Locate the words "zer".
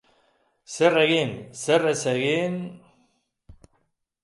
0.75-0.97, 1.65-1.85